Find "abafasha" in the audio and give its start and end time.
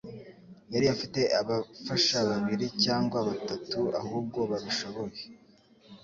1.41-2.17